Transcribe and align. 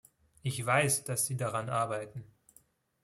Ich 0.41 0.65
weiß, 0.65 1.03
dass 1.03 1.27
Sie 1.27 1.37
daran 1.37 1.69
arbeiten. 1.69 2.23